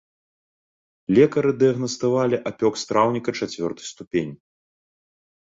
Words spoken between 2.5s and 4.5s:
апёк страўніка чацвёртай ступені.